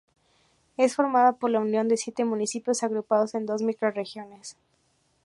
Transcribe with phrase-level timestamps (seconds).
[0.77, 4.57] Es formada por la unión de siete municipios agrupados en dos microrregiones.